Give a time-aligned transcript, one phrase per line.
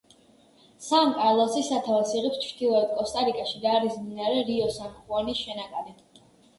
[0.85, 6.01] სან კარლოსი სათავეს იღებს ჩრდილოეთ კოსტა-რიკაში და არის მდინარე რიო სან ხუანის შენაკადი.